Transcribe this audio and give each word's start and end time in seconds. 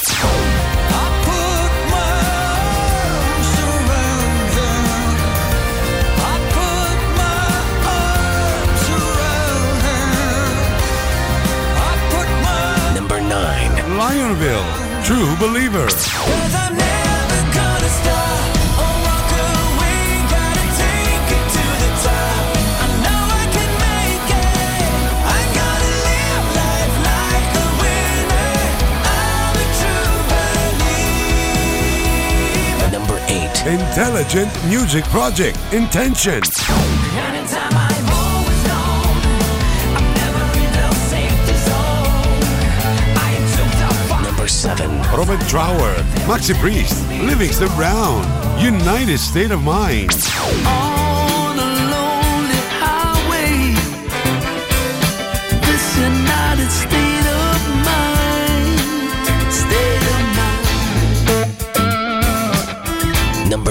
Number 12.96 13.20
9. 13.20 13.96
Lionville 13.96 15.04
True 15.04 15.36
Believer 15.38 15.88
Intelligent 33.92 34.50
Music 34.64 35.04
Project 35.04 35.58
Intention 35.70 36.40
Number 44.22 44.48
7. 44.48 44.90
Robert 45.14 45.40
Trower 45.46 45.94
Maxi 46.26 46.54
Priest 46.54 47.06
Livingston 47.10 47.68
Brown 47.76 48.24
United 48.58 49.18
State 49.18 49.50
of 49.50 49.62
Mind 49.62 50.10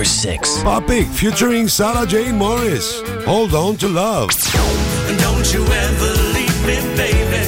Number 0.01 0.09
6. 0.09 0.63
Poppy 0.63 1.03
featuring 1.03 1.67
Sarah 1.67 2.07
Jane 2.07 2.35
Morris 2.35 3.01
Hold 3.23 3.53
On 3.53 3.77
to 3.77 3.87
Love 3.87 4.31
Don't 5.19 5.53
you 5.53 5.63
ever 5.63 6.11
leave 6.33 6.59
me, 6.65 6.77
baby. 6.97 7.43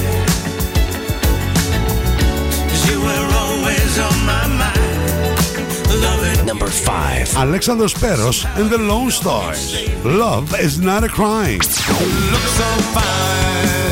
'Cause 2.68 2.88
you 2.88 3.00
were 3.00 3.28
always 3.42 3.98
on 3.98 4.18
my 4.24 4.46
mind. 4.62 6.00
Loving 6.00 6.46
Number 6.46 6.68
5. 6.68 7.28
Alexandros 7.34 7.94
Speros 7.94 8.46
and 8.56 8.70
the 8.70 8.78
Lone 8.78 9.10
Stars 9.10 9.74
Love 10.04 10.54
is 10.60 10.78
not 10.78 11.02
a 11.02 11.08
crime 11.08 11.58
look 11.58 12.46
so 12.60 12.68
fine. 12.94 13.83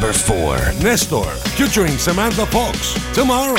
Number 0.00 0.14
4. 0.14 0.56
Nestor 0.82 1.26
featuring 1.58 1.98
Samantha 1.98 2.46
Fox 2.46 2.94
Tomorrow 3.12 3.54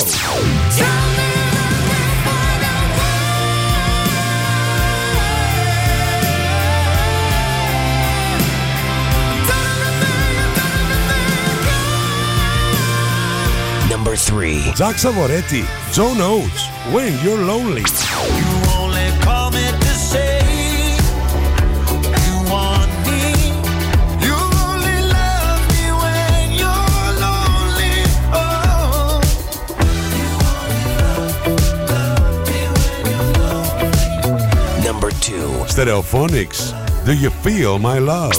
Number 13.87 14.15
3. 14.15 14.73
Zach 14.73 14.95
Savoretti 14.95 15.63
Joe 15.93 16.15
Oates 16.17 16.67
When 16.91 17.23
You're 17.23 17.37
Lonely 17.37 17.83
You 17.83 18.70
Stereophonics 35.71 36.73
Do 37.05 37.13
You 37.13 37.29
Feel 37.29 37.79
My 37.79 37.97
Love? 37.97 38.33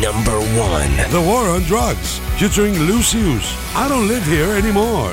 Number 0.00 0.40
1. 0.40 1.10
The 1.10 1.20
War 1.20 1.50
on 1.50 1.60
Drugs 1.64 2.20
featuring 2.38 2.78
Lucius. 2.78 3.54
I 3.76 3.86
Don't 3.86 4.08
Live 4.08 4.24
Here 4.24 4.50
Anymore 4.54 5.12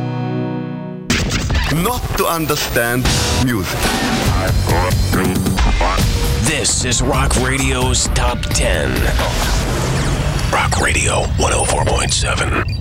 Not 1.73 2.01
to 2.17 2.25
understand 2.25 3.03
music. 3.45 3.79
This 6.41 6.83
is 6.83 7.01
Rock 7.01 7.33
Radio's 7.37 8.09
Top 8.09 8.41
10. 8.41 8.91
Rock 10.51 10.81
Radio 10.81 11.21
104.7. 11.37 12.80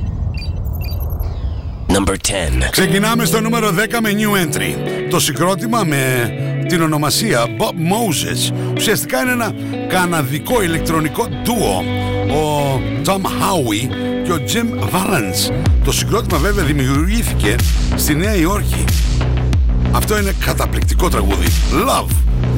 Number 1.93 2.15
10. 2.15 2.71
Ξεκινάμε 2.71 3.25
στο 3.25 3.41
νούμερο 3.41 3.69
10 3.69 3.99
με 4.03 4.11
New 4.13 4.45
Entry. 4.45 4.75
Το 5.11 5.21
συγκρότημα 5.21 5.85
με 5.85 6.33
την 6.69 6.83
ονομασία 6.83 7.47
Bob 7.59 7.73
Moses 7.73 8.55
ουσιαστικά 8.77 9.21
είναι 9.21 9.31
ένα 9.31 9.55
καναδικό 9.89 10.63
ηλεκτρονικό 10.63 11.29
ντουο. 11.43 11.85
Ο 12.31 12.81
Tom 13.05 13.21
Howie 13.21 13.89
και 14.25 14.33
ο 14.33 14.41
Jim 14.47 14.85
Valance. 14.95 15.53
Το 15.85 15.93
συγκρότημα 15.93 16.39
βέβαια 16.39 16.65
δημιουργήθηκε 16.65 17.57
στη 17.97 18.15
Νέα 18.15 18.35
Υόρκη. 18.35 18.85
Αυτό 19.93 20.19
είναι 20.19 20.35
καταπληκτικό 20.45 21.09
τραγούδι. 21.09 21.47
Love, 21.73 22.11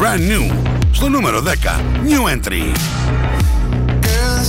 brand 0.03 0.31
new. 0.31 0.55
Στο 0.93 1.09
νούμερο 1.09 1.43
10, 1.43 1.49
New 2.07 2.37
Entry. 2.37 2.77
Girl, 4.03 4.43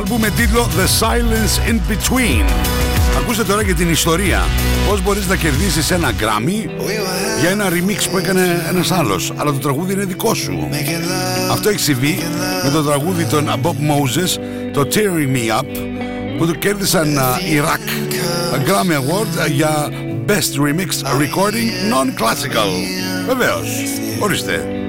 άλμπου 0.00 0.18
με 0.18 0.30
τίτλο 0.30 0.68
The 0.76 1.04
Silence 1.04 1.70
in 1.70 1.74
Between. 1.74 2.44
Ακούστε 3.18 3.44
τώρα 3.44 3.64
και 3.64 3.74
την 3.74 3.90
ιστορία. 3.90 4.42
Πώς 4.88 5.02
μπορείς 5.02 5.26
να 5.26 5.36
κερδίσεις 5.36 5.90
ένα 5.90 6.12
Grammy 6.12 6.70
για 7.40 7.50
ένα 7.50 7.68
remix 7.68 8.08
που 8.10 8.18
έκανε 8.18 8.66
ένας 8.68 8.90
άλλος. 8.90 9.32
Αλλά 9.36 9.52
το 9.52 9.58
τραγούδι 9.58 9.92
είναι 9.92 10.04
δικό 10.04 10.34
σου. 10.34 10.68
Αυτό 11.50 11.68
έχει 11.68 11.78
συμβεί 11.78 12.18
με 12.64 12.70
το 12.70 12.82
τραγούδι 12.82 13.24
των 13.24 13.50
Bob 13.62 13.68
Moses, 13.68 14.40
το 14.72 14.88
Tearing 14.92 15.36
Me 15.36 15.60
Up, 15.60 15.66
που 16.38 16.46
το 16.46 16.54
κέρδισαν 16.54 17.18
α, 17.18 17.40
οι 17.50 17.60
Rock 17.64 17.88
Grammy 18.54 18.94
Award 18.94 19.50
για 19.50 19.88
Best 20.26 20.60
Remix 20.60 20.90
Recording 21.20 21.70
Non-Classical. 21.92 22.70
Βεβαίως. 23.26 23.68
Ορίστε. 24.18 24.79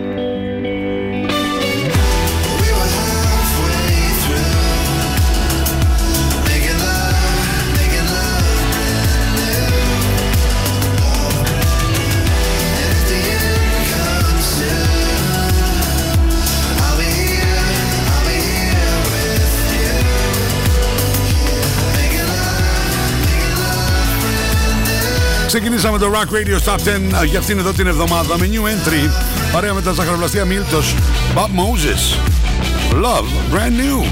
Ξεκινήσαμε 25.53 25.97
το 25.97 26.11
Rock 26.13 26.33
Radio 26.35 26.71
Top 26.71 26.77
10 27.21 27.25
για 27.25 27.39
αυτήν 27.39 27.59
εδώ 27.59 27.71
την 27.71 27.87
εβδομάδα 27.87 28.37
με 28.37 28.49
New 28.51 28.63
Entry 28.65 29.09
παρέα 29.51 29.73
με 29.73 29.81
τα 29.81 29.91
ζαχαροπλαστεία 29.91 30.45
Μίλτος 30.45 30.95
Bob 31.35 31.39
Moses 31.39 32.15
Love 33.03 33.55
Brand 33.55 33.75
New 33.81 34.03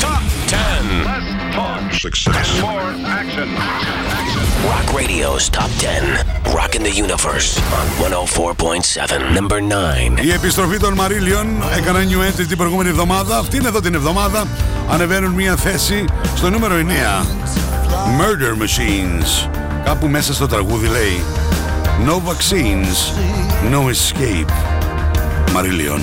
Top 0.00 0.22
10. 0.48 1.08
Success. 2.06 2.48
Rock 4.72 4.88
Radio's 5.00 5.44
Top 5.58 5.70
10. 5.78 6.24
Rocking 6.58 6.82
the 6.88 6.94
Universe 7.06 7.50
on 7.78 7.86
104.7. 7.98 9.38
Number 9.38 9.60
9. 10.20 10.24
Η 10.24 10.32
επιστροφή 10.32 10.78
των 10.78 10.94
Μαρίλιον 10.94 11.46
έκανα 11.76 11.98
New 11.98 12.30
Entry 12.30 12.46
την 12.48 12.56
προηγούμενη 12.56 12.88
εβδομάδα 12.88 13.38
αυτήν 13.38 13.64
εδώ 13.66 13.80
την 13.80 13.94
εβδομάδα 13.94 14.46
ανεβαίνουν 14.90 15.30
μια 15.30 15.56
θέση 15.56 16.04
στο 16.36 16.50
νούμερο 16.50 16.74
9 17.20 17.26
Murder 18.20 18.62
Machines 18.62 19.57
κάπου 19.88 20.08
μέσα 20.08 20.34
στο 20.34 20.46
τραγούδι 20.46 20.86
λέει 20.86 21.24
No 22.06 22.12
vaccines, 22.12 23.12
no 23.72 23.78
escape 23.78 24.52
Μαρίλιον 25.52 26.00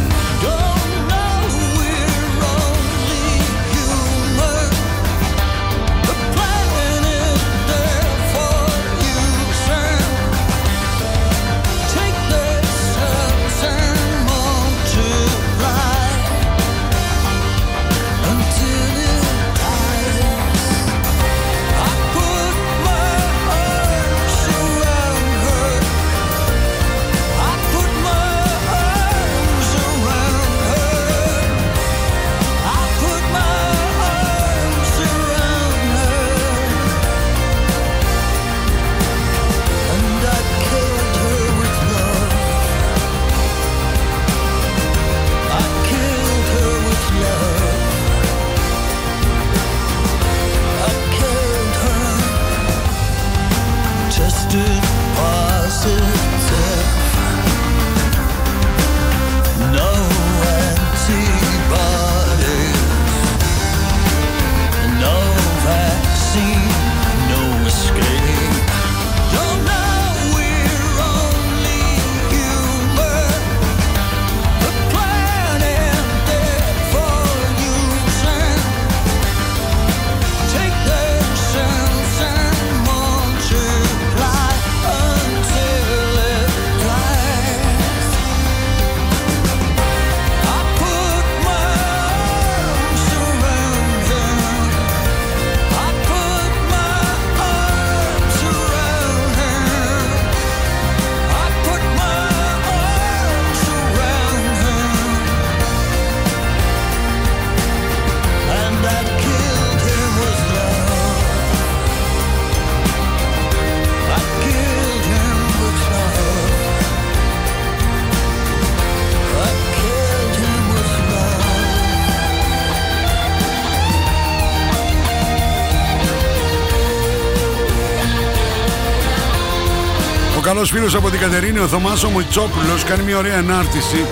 καλός 130.45 130.69
φίλος 130.69 130.95
από 130.95 131.09
την 131.09 131.19
Κατερίνη, 131.19 131.59
ο 131.59 131.67
Θωμάς 131.67 132.03
ο 132.03 132.09
Μουτσόπουλος, 132.09 132.83
κάνει 132.83 133.03
μια 133.03 133.17
ωραία 133.17 133.37
ανάρτηση 133.37 134.05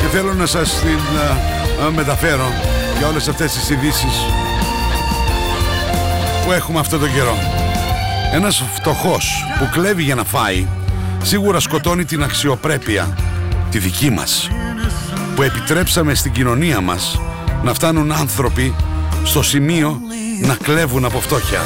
και 0.00 0.06
θέλω 0.12 0.34
να 0.34 0.46
σας 0.46 0.80
την 0.80 0.98
α, 1.82 1.84
α, 1.84 1.90
μεταφέρω 1.90 2.52
για 2.98 3.08
όλες 3.08 3.28
αυτές 3.28 3.52
τις 3.52 3.70
ειδήσει 3.70 4.06
που 6.44 6.52
έχουμε 6.52 6.78
αυτό 6.78 6.98
τον 6.98 7.12
καιρό. 7.12 7.36
Ένας 8.32 8.64
φτωχός 8.74 9.44
που 9.58 9.68
κλέβει 9.72 10.02
για 10.02 10.14
να 10.14 10.24
φάει 10.24 10.66
σίγουρα 11.22 11.60
σκοτώνει 11.60 12.04
την 12.04 12.22
αξιοπρέπεια, 12.22 13.16
τη 13.70 13.78
δική 13.78 14.10
μας, 14.10 14.50
που 15.34 15.42
επιτρέψαμε 15.42 16.14
στην 16.14 16.32
κοινωνία 16.32 16.80
μας 16.80 17.20
να 17.62 17.74
φτάνουν 17.74 18.12
άνθρωποι 18.12 18.74
στο 19.24 19.42
σημείο 19.42 20.00
να 20.40 20.54
κλέβουν 20.54 21.04
από 21.04 21.20
φτώχεια. 21.20 21.60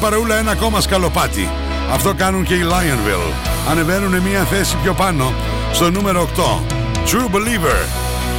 Πάμε 0.00 0.16
να 0.16 0.16
ανέβουμε 0.16 0.36
παρεούλα 0.36 0.36
ένα 0.38 0.50
ακόμα 0.50 0.80
σκαλοπάτι. 0.80 1.48
Αυτό 1.92 2.14
κάνουν 2.14 2.44
και 2.44 2.54
οι 2.54 2.62
Lionville. 2.62 3.32
Ανεβαίνουν 3.70 4.20
μία 4.20 4.44
θέση 4.44 4.76
πιο 4.82 4.92
πάνω, 4.92 5.32
στο 5.72 5.90
νούμερο 5.90 6.28
8. 6.36 6.60
True 7.06 7.34
Believer. 7.34 7.80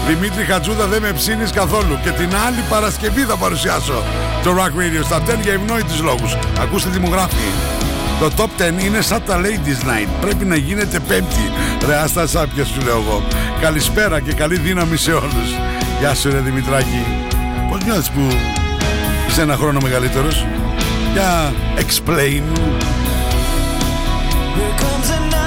Δημήτρη 0.07 0.43
Χατζούδα 0.43 0.85
δεν 0.85 1.01
με 1.01 1.11
ψήνεις 1.11 1.51
καθόλου 1.51 1.99
και 2.03 2.09
την 2.09 2.29
άλλη 2.47 2.61
Παρασκευή 2.69 3.21
θα 3.21 3.35
παρουσιάσω 3.35 4.03
το 4.43 4.51
Rock 4.57 4.79
Radio 4.79 5.03
στα 5.03 5.19
10 5.19 5.41
για 5.41 5.53
ευνόητους 5.53 6.01
λόγους. 6.01 6.37
Ακούστε 6.61 6.89
τι 6.89 6.99
μου 6.99 7.09
γράφει. 7.11 7.47
Το 8.19 8.31
Top 8.37 8.61
10 8.61 8.83
είναι 8.83 9.01
σαν 9.01 9.23
τα 9.25 9.41
Ladies 9.41 9.87
Night. 9.87 10.09
Πρέπει 10.21 10.45
να 10.45 10.55
γίνεται 10.55 10.99
πέμπτη. 10.99 11.51
Ρε 11.87 11.95
άστα 11.95 12.27
σάπια 12.27 12.65
σου 12.65 12.81
λέω 12.81 12.97
εγώ. 12.97 13.23
Καλησπέρα 13.61 14.19
και 14.19 14.33
καλή 14.33 14.57
δύναμη 14.57 14.97
σε 14.97 15.11
όλους. 15.11 15.49
Γεια 15.99 16.15
σου 16.15 16.31
ρε 16.31 16.39
Δημητράκη. 16.39 17.05
Πώς 17.69 17.83
νιώθεις 17.83 18.09
που 18.09 18.21
είσαι 19.27 19.41
ένα 19.41 19.55
χρόνο 19.55 19.79
μεγαλύτερος; 19.81 20.45
Linda, 21.15 21.53
explain. 21.77 22.43
Here 24.55 24.77
comes. 24.77 25.44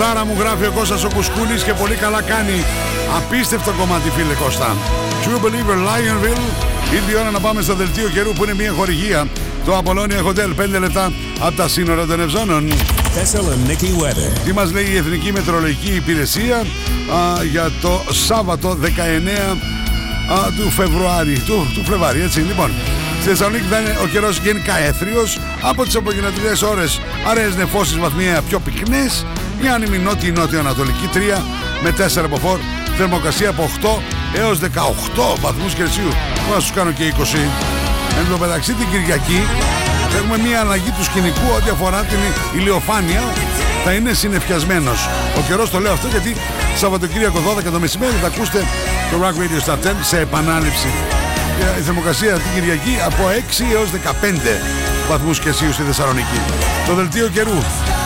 Μεγάλη 0.00 0.18
τραγουδάρα 0.18 0.24
μου 0.24 0.36
γράφει 0.40 0.66
ο 0.66 0.72
Κώστας 0.78 1.04
ο 1.04 1.08
Κουσκούλης 1.14 1.62
και 1.62 1.72
πολύ 1.72 1.94
καλά 1.94 2.22
κάνει. 2.22 2.64
Απίστευτο 3.16 3.72
κομμάτι 3.78 4.10
φίλε 4.10 4.34
Κώστα. 4.34 4.76
True 5.22 5.44
Believer 5.44 5.78
Lionville. 5.88 6.44
Ήρθε 6.94 7.10
η 7.12 7.16
ώρα 7.20 7.30
να 7.30 7.40
πάμε 7.40 7.62
στο 7.62 7.74
δελτίο 7.74 8.08
καιρού 8.08 8.32
που 8.32 8.44
είναι 8.44 8.54
μια 8.54 8.72
χορηγία. 8.72 9.28
Το 9.64 9.78
Apollonia 9.78 10.20
Hotel 10.26 10.76
5 10.76 10.80
λεπτά 10.80 11.12
από 11.40 11.56
τα 11.56 11.68
σύνορα 11.68 12.06
των 12.06 12.20
Ευζώνων. 12.20 12.72
Thessaloniki 13.16 14.02
weather. 14.02 14.30
Τι 14.44 14.52
μας 14.52 14.72
λέει 14.72 14.86
η 14.92 14.96
Εθνική 14.96 15.32
Μετρολογική 15.32 15.94
Υπηρεσία 15.94 16.56
α, 16.56 17.44
για 17.50 17.70
το 17.82 18.02
Σάββατο 18.10 18.78
19 18.82 18.86
α, 20.32 20.50
του 20.56 20.70
Φεβρουάρι, 20.70 21.38
του, 21.38 21.70
του 21.74 21.84
Φλεβάρι, 21.84 22.20
έτσι. 22.22 22.40
Λοιπόν, 22.40 22.70
Στη 23.20 23.28
Θεσσαλονίκη 23.28 23.64
θα 23.70 23.78
είναι 23.78 23.98
ο 24.02 24.06
καιρός 24.06 24.38
γενικά 24.38 24.78
έθριος, 24.78 25.38
από 25.62 25.84
τις 25.84 25.96
απογεννητικές 25.96 26.62
ώρες 26.62 27.00
αραιές 27.30 27.56
νεφώσεις 27.56 27.98
βαθμιαία 27.98 28.42
πιο 28.42 28.58
πυκνές, 28.58 29.24
η 29.64 29.68
άνεμη 29.68 29.98
νότια 29.98 30.32
νότιο-ανατολική 30.32 31.08
3 31.14 31.18
με 31.82 31.94
4 32.20 32.24
από 32.24 32.36
φόρ, 32.36 32.58
θερμοκρασία 32.96 33.48
από 33.48 33.70
8 33.82 33.88
έως 34.38 34.58
18 34.58 34.66
βαθμούς 35.40 35.74
Κελσίου. 35.74 36.12
Μπορώ 36.44 36.54
να 36.54 36.60
σου 36.60 36.72
κάνω 36.74 36.90
και 36.90 37.14
20. 37.18 37.38
Εν 38.18 38.26
τω 38.30 38.38
μεταξύ 38.38 38.72
την 38.72 38.86
Κυριακή 38.90 39.40
έχουμε 40.18 40.38
μια 40.38 40.60
αλλαγή 40.60 40.90
του 40.90 41.04
σκηνικού 41.04 41.46
ό,τι 41.56 41.70
αφορά 41.70 42.00
την 42.02 42.18
ηλιοφάνεια. 42.58 43.22
Θα 43.84 43.92
είναι 43.92 44.12
συνεφιασμένος. 44.12 45.08
Ο 45.38 45.40
καιρός 45.48 45.70
το 45.70 45.78
λέω 45.78 45.92
αυτό 45.92 46.06
γιατί 46.08 46.36
Σαββατοκύριακο 46.76 47.38
12 47.58 47.70
το 47.72 47.80
μεσημέρι 47.80 48.12
θα 48.20 48.26
ακούσετε 48.26 48.64
το 49.10 49.16
Rock 49.22 49.36
Radio 49.40 49.60
Star 49.66 49.78
10 49.86 49.92
σε 50.02 50.18
επανάληψη. 50.18 50.88
Ε, 51.76 51.80
Η 51.80 51.82
θερμοκρασία 51.82 52.32
την 52.32 52.50
Κυριακή 52.54 52.98
από 53.04 53.22
6 53.28 53.64
έως 53.72 53.90
15 53.90 54.60
βαθμούς 55.08 55.40
Κελσίου 55.40 55.72
στη 55.72 55.82
Θεσσαλονίκη. 55.82 56.40
Το 56.86 56.94
δελτίο 56.94 57.28
καιρού. 57.28 57.58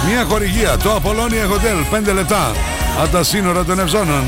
Μια 0.06 0.25
χορηγία. 0.25 0.76
Το 0.76 1.00
Apollonia 1.02 1.52
Hotel 1.52 2.11
5 2.11 2.14
λεπτά 2.14 2.52
από 3.02 3.08
τα 3.08 3.23
σύνορα 3.23 3.64
των 3.64 3.78
Ευζώνων. 3.78 4.25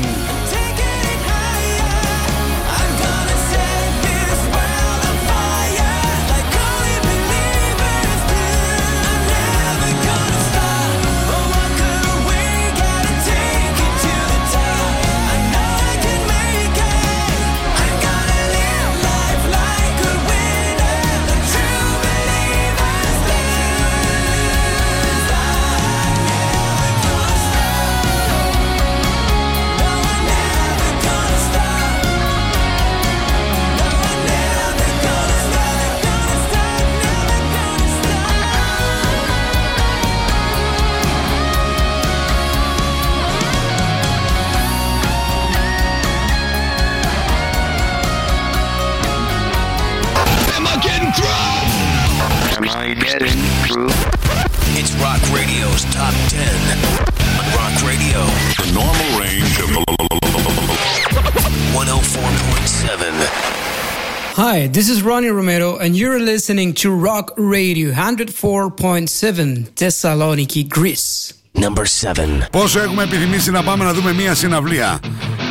Hi, 64.67 64.71
this 64.79 64.89
is 64.89 65.01
Ronnie 65.01 65.29
Romero, 65.29 65.77
and 65.77 65.95
you're 65.95 66.19
listening 66.19 66.73
to 66.81 66.87
Rock 66.91 67.31
Radio 67.37 67.91
104.7 67.93 69.69
Thessaloniki, 69.79 70.67
Greece. 70.67 71.33
Number 71.53 71.85
7. 71.85 72.47
Πόσο 72.51 72.79
έχουμε 72.79 73.03
επιθυμήσει 73.03 73.51
να 73.51 73.63
πάμε 73.63 73.83
να 73.83 73.93
δούμε 73.93 74.13
μια 74.13 74.35
συναυλία 74.35 74.99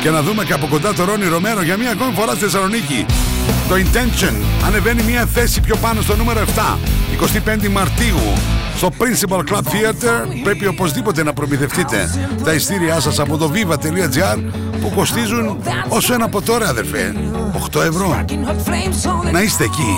και 0.01 0.09
να 0.09 0.21
δούμε 0.21 0.45
και 0.45 0.53
από 0.53 0.67
κοντά 0.67 0.93
το 0.93 1.03
Ρόνι 1.03 1.25
Ρωμέρο 1.25 1.61
για 1.61 1.77
μια 1.77 1.91
ακόμη 1.91 2.13
φορά 2.13 2.31
στη 2.31 2.39
Θεσσαλονίκη. 2.39 3.05
Το 3.69 3.75
Intention 3.75 4.33
ανεβαίνει 4.65 5.03
μια 5.03 5.25
θέση 5.25 5.61
πιο 5.61 5.75
πάνω 5.75 6.01
στο 6.01 6.15
νούμερο 6.15 6.39
7, 6.39 6.77
25 7.65 7.67
Μαρτίου. 7.67 8.56
Στο 8.77 8.89
Principal 8.97 9.37
Club 9.37 9.61
Theater 9.61 10.41
πρέπει 10.43 10.67
οπωσδήποτε 10.67 11.23
να 11.23 11.33
προμηθευτείτε 11.33 12.09
τα 12.43 12.53
ειστήριά 12.53 12.99
σας 12.99 13.19
από 13.19 13.37
το 13.37 13.51
viva.gr 13.53 14.39
που 14.81 14.91
κοστίζουν 14.95 15.57
όσο 15.89 16.13
ένα 16.13 16.25
από 16.25 16.41
τώρα 16.41 16.67
αδερφέ, 16.69 17.15
8 17.73 17.81
ευρώ. 17.81 18.25
Να 19.31 19.41
είστε 19.41 19.63
εκεί. 19.63 19.95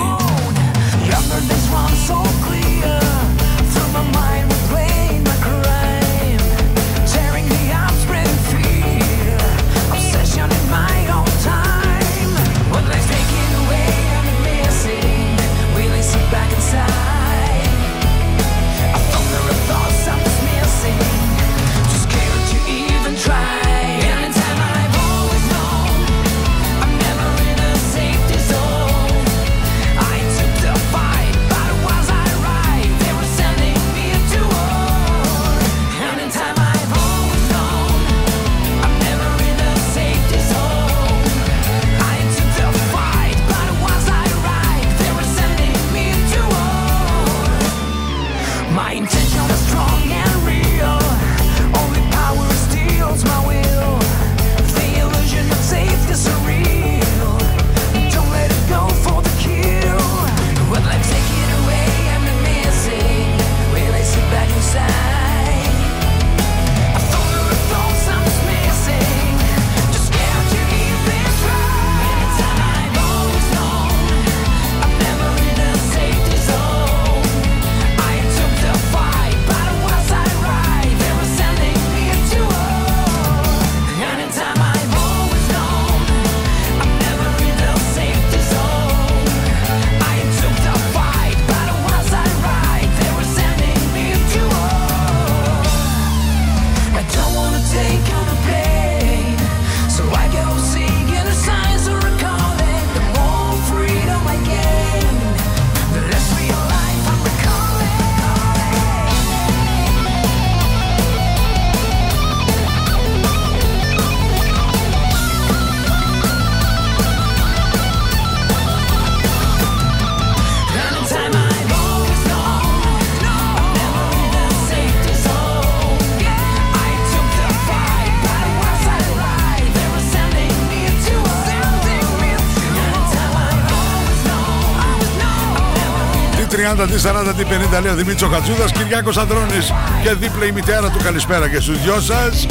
30, 136.59 136.87
τι 136.87 136.99
40, 137.03 137.33
τι 137.37 137.43
50 137.77 137.81
λέει 137.81 137.91
ο 137.91 137.95
Δημήτρης 137.95 138.21
ο 138.21 138.27
Χατζούδας, 138.27 138.71
Κυριάκος 138.71 139.17
Ανδρώνης 139.17 139.73
και 140.03 140.13
δίπλα 140.13 140.45
η 140.45 140.51
μητέρα 140.51 140.89
του 140.89 140.99
καλησπέρα 141.03 141.49
και 141.49 141.59
στους 141.59 141.81
δυο 141.81 141.99
σας. 141.99 142.45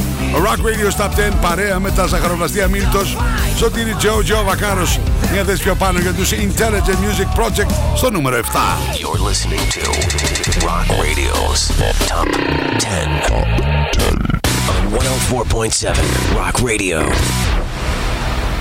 Rock 0.45 0.61
Radio 0.69 0.89
Stop 0.97 1.11
10 1.33 1.37
παρέα 1.41 1.79
με 1.79 1.91
τα 1.91 2.07
ζαχαροπλαστεία 2.07 2.69
Μίλτος, 2.69 3.17
Σωτήρη 3.57 3.95
Τζο, 3.95 4.23
Τζο 4.23 4.43
Βακάρος, 4.45 5.01
μια 5.33 5.45
θέση 5.45 5.63
πιο 5.63 5.75
πάνω 5.75 5.99
για 5.99 6.13
τους 6.13 6.33
Intelligent 6.33 6.99
Music 7.05 7.41
Project 7.41 7.71
στο 7.97 8.11
νούμερο 8.11 8.37
7. 8.37 8.41
You're 9.01 9.23
listening 9.31 9.65
to 9.77 9.85
Rock 10.69 10.87
Radio's 11.05 11.61
Top 12.11 12.29
10 12.79 13.09
on 13.39 14.19
104.7 14.91 16.37
Rock 16.41 16.57
Radio. 16.71 16.99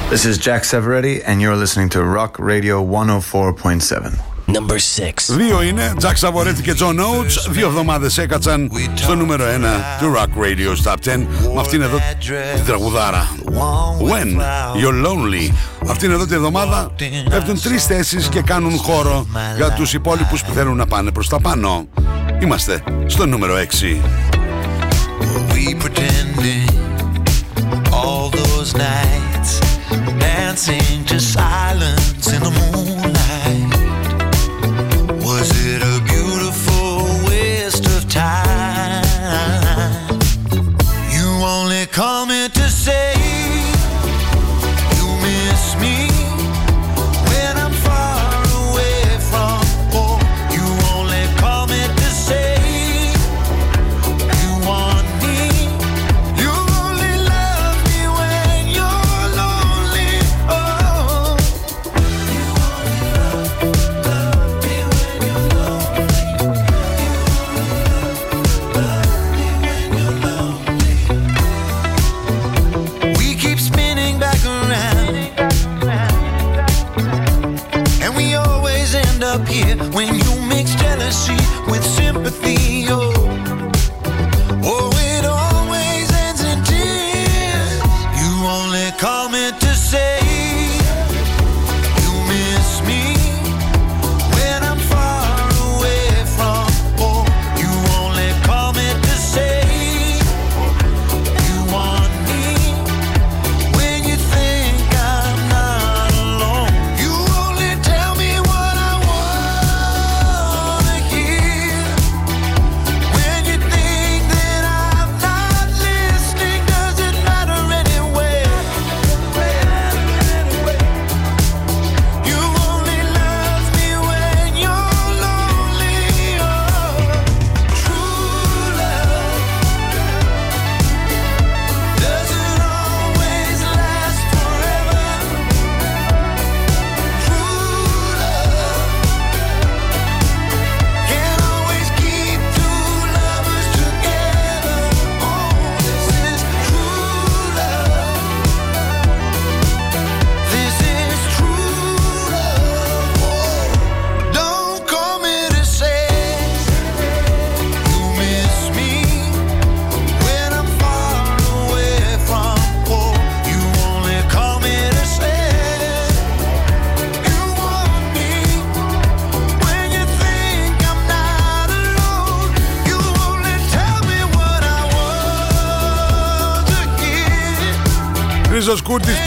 This 0.10 0.24
is 0.30 0.38
Jack 0.38 0.62
Severetti, 0.64 1.16
and 1.28 1.36
you're 1.42 1.60
listening 1.64 1.90
to 1.96 2.00
Rock 2.18 2.34
Radio 2.52 2.76
104.7. 2.82 4.37
Number 4.48 4.76
6. 4.76 5.36
Δύο 5.36 5.62
είναι, 5.62 5.94
Jack 6.02 6.28
Savoretti 6.28 6.62
και 6.62 6.76
John 6.80 6.96
Oates. 7.00 7.50
Δύο 7.50 7.68
εβδομάδες 7.68 8.18
έκατσαν 8.18 8.72
στο 8.94 9.16
νούμερο 9.16 9.46
1 9.46 9.48
του 10.00 10.14
Rock 10.16 10.44
Radio 10.44 10.92
Top 10.92 10.94
10 10.94 11.18
με 11.54 11.60
αυτήν 11.60 11.82
εδώ 11.82 11.98
την 12.56 12.66
τραγουδάρα. 12.66 13.28
When 14.10 14.28
You're 14.82 15.06
Lonely. 15.06 15.54
Αυτήν 15.90 16.12
εδώ 16.12 16.26
την 16.26 16.36
εβδομάδα 16.36 16.92
πέφτουν 17.30 17.62
τρεις 17.62 17.86
θέσεις 17.86 18.28
και 18.28 18.42
κάνουν 18.42 18.78
χώρο 18.78 19.28
για 19.56 19.72
τους 19.72 19.94
υπόλοιπους 19.94 20.44
που 20.44 20.54
θέλουν 20.54 20.78
να 20.78 20.86
πάνε 20.86 21.12
προς 21.12 21.30
τα 21.30 21.40
πάνω. 21.40 21.88
Είμαστε 22.42 22.84
στο 23.06 23.26
νούμερο 23.26 23.56
6. 23.56 24.02
we 25.54 25.74
pretending 25.86 26.70
all 28.00 28.30
those 28.30 28.70
nights 28.90 29.52
dancing 30.28 31.06
to 31.12 31.18
silence 31.20 32.26
in 32.36 32.42
the 32.48 32.52
moonlight 32.60 32.97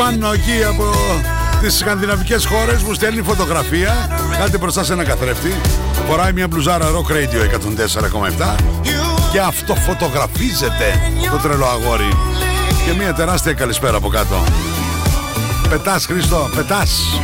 πάνω 0.05 0.33
εκεί 0.33 0.65
από 0.69 0.85
τις 1.61 1.77
σκανδιναβικές 1.79 2.47
χώρες 2.47 2.83
μου 2.83 2.95
στέλνει 2.95 3.23
φωτογραφία. 3.23 4.09
Κάντε 4.39 4.59
μπροστά 4.59 4.85
σε 4.85 4.93
ένα 4.93 5.05
καθρέφτη. 5.05 5.55
Φοράει 6.09 6.33
μια 6.33 6.47
μπλουζάρα 6.49 6.87
Rock 6.87 7.13
Radio 7.13 7.41
104,7 8.47 8.55
Και 9.33 9.41
αυτό 9.41 9.75
φωτογραφίζεται 9.75 11.13
το 11.31 11.37
τρελό 11.37 11.67
αγόρι. 11.67 12.17
Και 12.87 12.93
μια 12.99 13.15
τεράστια 13.15 13.53
καλησπέρα 13.53 13.97
από 13.97 14.09
κάτω. 14.09 14.45
Πετάς 15.69 16.07
Χρήστο, 16.07 16.51
πετάς 16.57 17.21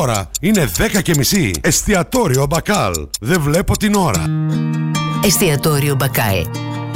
Η 0.00 0.02
ώρα 0.02 0.30
είναι 0.40 0.70
10 0.96 1.02
και 1.02 1.14
μισή. 1.16 1.50
Εστιατόριο 1.60 2.46
Μπακάλ. 2.46 2.92
Δεν 3.20 3.40
βλέπω 3.40 3.76
την 3.76 3.94
ώρα. 3.94 4.24
Εστιατόριο 5.24 5.94
Μπακάλ. 5.94 6.46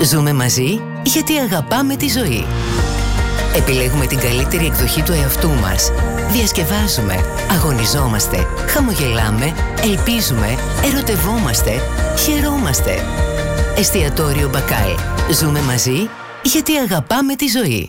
Ζούμε 0.02 0.32
μαζί 0.32 0.80
γιατί 1.04 1.36
αγαπάμε 1.36 1.96
τη 1.96 2.08
ζωή. 2.08 2.44
Επιλέγουμε 3.56 4.06
την 4.06 4.18
καλύτερη 4.18 4.66
εκδοχή 4.66 5.02
του 5.02 5.12
εαυτού 5.12 5.48
μας. 5.48 5.90
Διασκεδάζουμε, 6.32 7.24
αγωνιζόμαστε, 7.50 8.46
χαμογελάμε, 8.68 9.52
ελπίζουμε, 9.82 10.58
ερωτευόμαστε, 10.84 11.70
χαιρόμαστε. 12.18 13.02
Εστιατόριο 13.76 14.48
Μπακάλ. 14.48 14.90
Ζούμε 15.40 15.60
μαζί 15.60 16.08
γιατί 16.42 16.76
αγαπάμε 16.76 17.36
τη 17.36 17.46
ζωή. 17.46 17.88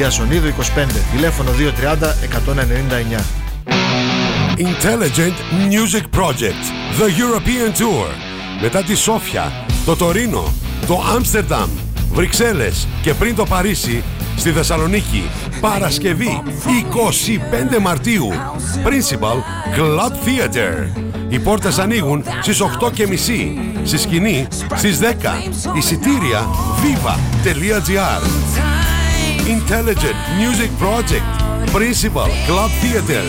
Ιασονίδου 0.00 0.48
25. 0.48 0.52
Τηλέφωνο 1.12 1.50
230 1.50 1.60
199. 3.18 3.20
Intelligent 4.58 5.36
Music 5.70 6.04
Project 6.18 6.64
The 6.98 7.08
European 7.22 7.78
Tour 7.78 8.06
μετά 8.60 8.82
τη 8.82 8.94
Σόφια, 8.94 9.52
το 9.84 9.96
Τωρίνο, 9.96 10.52
το 10.86 11.02
Άμστερνταμ, 11.14 11.70
Βρυξέλλες 12.12 12.88
και 13.02 13.14
πριν 13.14 13.34
το 13.34 13.44
Παρίσι 13.44 14.02
στη 14.36 14.50
Θεσσαλονίκη 14.50 15.22
Παρασκευή 15.60 16.42
25 17.76 17.80
Μαρτίου 17.80 18.28
Principal 18.84 19.36
Club 19.78 20.10
Theater 20.10 20.88
Οι 21.28 21.38
πόρτες 21.38 21.78
ανοίγουν 21.78 22.24
στις 22.42 22.62
8.30 22.62 22.90
Στη 23.84 23.98
σκηνή 23.98 24.46
στις 24.74 24.98
10 25.00 25.04
Εισιτήρια 25.76 26.46
viva.gr 26.82 28.49
Intelligent 29.56 30.18
Music 30.38 30.70
Project 30.84 31.26
Principal 31.76 32.30
Club 32.48 32.70
Theater 32.82 33.24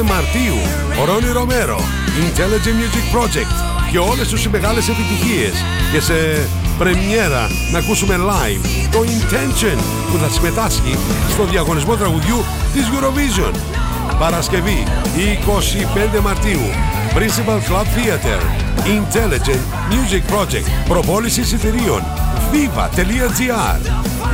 25 0.00 0.02
Μαρτίου. 0.02 0.58
Ρόνι 1.06 1.32
Ρομέρο 1.32 1.80
Intelligent 2.26 2.76
Music 2.82 3.16
Project 3.16 3.54
και 3.90 3.98
όλες 3.98 4.28
τους 4.28 4.44
οι 4.44 4.48
μεγάλες 4.48 4.88
επιτυχίες. 4.88 5.52
Και 5.92 6.00
σε 6.00 6.48
πρεμιέρα 6.78 7.48
να 7.72 7.78
ακούσουμε 7.78 8.16
live 8.16 8.88
το 8.92 8.98
Intention 8.98 9.78
που 10.10 10.18
θα 10.18 10.28
συμμετάσχει 10.28 10.96
στο 11.30 11.44
διαγωνισμό 11.44 11.96
τραγουδιού 11.96 12.44
της 12.72 12.84
Eurovision. 12.92 13.54
Παρασκευή 14.18 14.84
25 16.18 16.20
Μαρτίου 16.20 16.64
Principal 17.14 17.58
Club 17.68 17.86
Theater 17.96 18.40
Intelligent 18.86 19.64
Music 19.92 20.34
Project 20.34 20.88
Προπόληση 20.88 21.40
εισιτηρίων 21.40 22.23
viva.gr 22.54 23.80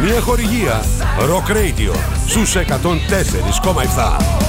Μια 0.04 0.20
χορηγία. 0.20 0.82
Rock 1.18 1.50
Radio. 1.50 1.94
Στους 2.26 2.56
104,7 2.56 4.40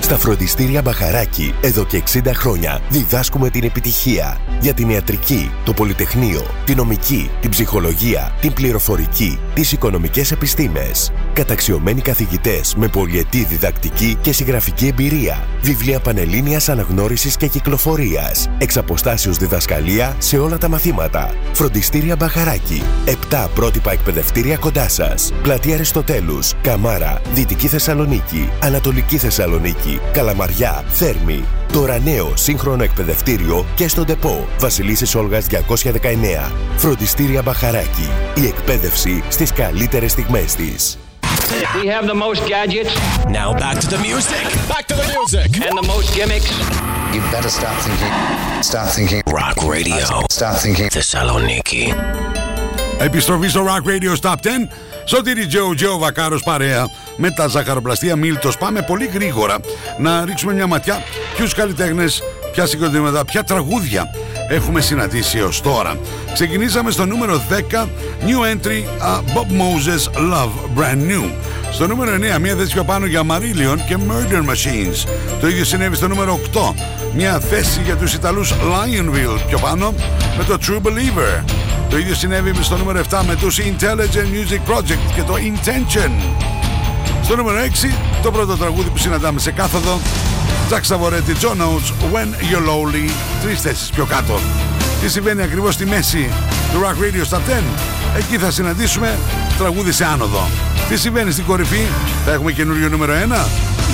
Στα 0.00 0.18
φροντιστήρια 0.18 0.82
Μπαχαράκι, 0.82 1.54
εδώ 1.60 1.84
και 1.84 2.02
60 2.12 2.20
χρόνια, 2.34 2.80
διδάσκουμε 2.88 3.50
την 3.50 3.64
επιτυχία 3.64 4.38
για 4.60 4.74
την 4.74 4.90
ιατρική, 4.90 5.52
το 5.64 5.72
πολυτεχνείο, 5.72 6.46
την 6.64 6.76
νομική, 6.76 7.30
την 7.40 7.50
ψυχολογία, 7.50 8.32
την 8.40 8.52
πληροφορική, 8.52 9.38
τις 9.54 9.72
οικονομικές 9.72 10.32
επιστήμες. 10.32 11.12
Καταξιωμένοι 11.32 12.00
καθηγητές 12.00 12.74
με 12.74 12.88
πολυετή 12.88 13.44
διδακτική 13.44 14.16
και 14.20 14.32
συγγραφική 14.32 14.86
εμπειρία. 14.86 15.46
Βιβλία 15.62 16.00
πανελλήνιας 16.00 16.68
αναγνώρισης 16.68 17.36
και 17.36 17.46
κυκλοφορίας. 17.46 18.50
Εξ 18.58 18.76
αποστάσεως 18.76 19.36
διδασκαλία 19.36 20.16
σε 20.18 20.38
όλα 20.38 20.58
τα 20.58 20.68
μαθήματα. 20.68 21.34
Φροντιστήρια 21.52 22.16
Μπαχαράκι. 22.16 22.82
7 23.30 23.48
πρότυπα 23.54 23.92
εκπαιδευτήρια 23.92 24.56
κοντά 24.56 24.88
σας. 24.88 25.32
Πλατεία 25.42 25.74
Αριστοτέλους, 25.74 26.52
Καμάρα, 26.62 27.20
Δυτική 27.34 27.66
Θεσσαλονίκη, 27.68 28.50
Ανατολική 28.62 29.18
Θεσσαλονίκη, 29.18 30.00
Καλαμαριά, 30.12 30.84
Θέρμη. 30.88 31.44
Τώρα 31.72 31.98
νέο 31.98 32.36
σύγχρονο 32.36 32.82
εκπαιδευτήριο 32.82 33.66
και 33.74 33.88
στον 33.88 34.06
ΤΕΠΟ. 34.06 34.48
Βασιλίσσης 34.58 35.14
Όλγας 35.14 35.46
219. 35.46 36.52
Φροντιστήρια 36.76 37.42
Μπαχαράκι. 37.42 38.08
Η 38.34 38.46
εκπαίδευση 38.46 39.22
στις 39.28 39.52
καλύτερες 39.52 40.12
στιγμές 40.12 40.54
της. 40.54 41.01
We 41.80 41.86
have 41.94 42.06
the 42.12 42.18
most 42.26 42.40
gadgets. 42.52 42.92
Now 43.38 43.48
back 43.64 43.76
to 43.84 43.88
the 43.94 44.00
music. 44.08 44.44
Back 44.72 44.84
to 44.90 44.94
the 45.00 45.06
music. 45.16 45.48
And 45.66 45.74
the 45.80 45.86
most 45.94 46.08
gimmicks. 46.18 46.50
You 47.14 47.20
better 47.34 47.52
start 47.58 47.76
thinking. 47.86 48.12
Start 48.70 48.88
thinking. 48.96 49.22
Rock 49.40 49.56
Radio. 49.74 50.04
Start 50.30 50.56
thinking. 50.64 50.88
Θεσσαλονίκη. 50.90 51.94
Επιστροφή 52.98 53.48
στο 53.48 53.64
Rock 53.66 53.88
Radio 53.88 54.20
Stop 54.20 54.34
10 54.34 54.48
Σωτήρι 55.04 55.46
Τζέο 55.46 55.74
Τζέο 55.74 55.98
Βακάρος 55.98 56.42
παρέα 56.42 56.86
με 57.16 57.30
τα 57.30 57.46
ζαχαροπλαστεία 57.46 58.16
Μίλτος 58.16 58.58
Πάμε 58.58 58.82
πολύ 58.82 59.06
γρήγορα 59.06 59.56
να 59.98 60.24
ρίξουμε 60.24 60.52
μια 60.52 60.66
ματιά 60.66 61.02
Ποιους 61.36 61.54
καλλιτέχνες, 61.54 62.22
ποια 62.52 62.66
συγκροτήματα, 62.66 63.24
ποια 63.24 63.44
τραγούδια 63.44 64.10
έχουμε 64.48 64.80
συναντήσει 64.80 65.38
έως 65.38 65.60
τώρα. 65.60 65.98
Ξεκινήσαμε 66.32 66.90
στο 66.90 67.06
νούμερο 67.06 67.42
10 67.72 67.86
New 68.26 68.54
entry 68.54 68.66
uh, 68.66 69.18
Bob 69.18 69.46
Moses 69.46 70.18
Love 70.32 70.78
Brand 70.78 71.10
New. 71.10 71.30
Στο 71.72 71.86
νούμερο 71.86 72.16
9 72.36 72.40
μια 72.40 72.54
θέση 72.54 72.72
πιο 72.72 72.84
πάνω 72.84 73.06
για 73.06 73.22
Marillion 73.30 73.78
και 73.86 73.96
Murder 74.08 74.50
Machines. 74.50 75.08
Το 75.40 75.48
ίδιο 75.48 75.64
συνέβη 75.64 75.96
στο 75.96 76.08
νούμερο 76.08 76.40
8 76.52 76.74
Μια 77.14 77.40
θέση 77.40 77.80
για 77.84 77.96
τους 77.96 78.14
Ιταλούς 78.14 78.52
Lionville 78.52 79.40
πιο 79.48 79.58
πάνω 79.58 79.94
με 80.38 80.44
το 80.44 80.58
True 80.66 80.86
Believer. 80.86 81.44
Το 81.90 81.98
ίδιο 81.98 82.14
συνέβη 82.14 82.54
στο 82.62 82.76
νούμερο 82.76 83.00
7 83.10 83.20
με 83.26 83.36
τους 83.36 83.58
Intelligent 83.58 84.28
Music 84.34 84.72
Project 84.72 85.14
και 85.14 85.22
το 85.22 85.34
Intention. 85.34 86.10
Στο 87.22 87.36
νούμερο 87.36 87.58
6 87.82 87.94
το 88.22 88.30
πρώτο 88.30 88.56
τραγούδι 88.56 88.88
που 88.88 88.98
συναντάμε 88.98 89.40
σε 89.40 89.50
κάθοδο. 89.50 90.00
Jack 90.70 90.82
Savoretti, 90.88 91.34
John 91.42 91.60
Oates, 91.60 91.90
When 92.12 92.28
You're 92.50 92.66
Lonely. 92.68 93.10
Τρεις 93.42 93.60
θέσεις 93.60 93.90
πιο 93.90 94.04
κάτω. 94.04 94.40
Τι 95.00 95.08
συμβαίνει 95.08 95.42
ακριβώς 95.42 95.74
στη 95.74 95.86
μέση 95.86 96.30
του 96.72 96.80
Rock 96.80 97.02
Radio 97.02 97.36
Stop 97.36 97.38
10 97.38 97.40
Εκεί 98.16 98.38
θα 98.38 98.50
συναντήσουμε 98.50 99.18
τραγούδι 99.58 99.92
σε 99.92 100.04
άνοδο. 100.04 100.48
Τι 100.88 100.96
συμβαίνει 100.96 101.30
στην 101.30 101.44
κορυφή; 101.44 101.86
Θα 102.24 102.32
έχουμε 102.32 102.52
καινούριο 102.52 102.88
νούμερο 102.88 103.12
1 103.12 103.16